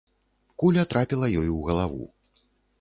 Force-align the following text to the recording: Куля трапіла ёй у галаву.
Куля 0.63 0.85
трапіла 0.95 1.31
ёй 1.43 1.53
у 1.59 1.61
галаву. 1.71 2.05